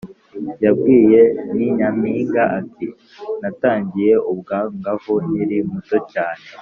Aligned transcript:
yabwiye 0.63 1.21
“ni 1.55 1.65
nyampinga”, 1.77 2.43
ati 2.59 2.87
“natangiye 3.41 4.13
ubwangavu 4.31 5.13
nkiri 5.25 5.57
muto 5.71 5.97
cyane 6.11 6.43